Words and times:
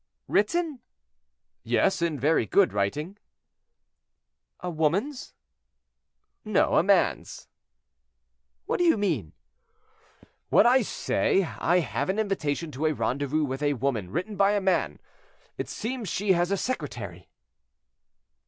"Written?" 0.27 0.79
"Yes; 1.63 2.01
in 2.01 2.19
very 2.19 2.47
good 2.47 2.73
writing." 2.73 3.19
"A 4.61 4.67
woman's?" 4.71 5.35
"No; 6.43 6.77
a 6.77 6.81
man's." 6.81 7.47
"What 8.65 8.77
do 8.77 8.83
you 8.83 8.97
mean?" 8.97 9.33
"What 10.49 10.65
I 10.65 10.81
say. 10.81 11.43
I 11.43 11.81
have 11.81 12.09
an 12.09 12.17
invitation 12.17 12.71
to 12.71 12.87
a 12.87 12.93
rendezvous 12.93 13.43
with 13.45 13.61
a 13.61 13.73
woman, 13.73 14.09
written 14.09 14.35
by 14.35 14.53
a 14.53 14.59
man; 14.59 14.97
it 15.59 15.69
seems 15.69 16.09
she 16.09 16.31
has 16.31 16.49
a 16.49 16.57
secretary." 16.57 17.29